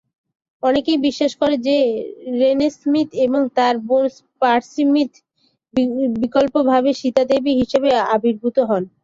অনেকেই 0.63 0.99
বিশ্বাস 1.07 1.31
করেন 1.39 1.59
যে 1.67 1.75
রেনে 2.39 2.67
স্মিথ 2.75 3.09
এবং 3.25 3.41
তার 3.57 3.75
বোন 3.87 4.03
পার্সি 4.41 4.83
স্মিথ 4.83 5.11
বিকল্পভাবে 6.21 6.89
'সীতা 6.95 7.23
দেবী' 7.29 7.59
হিসাবে 7.61 7.89
আবির্ভূত 8.15 8.57
হন। 8.69 8.83